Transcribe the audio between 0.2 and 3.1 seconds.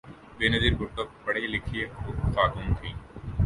بینظیر بھٹو پڑھی لکھی خاتون تھیں۔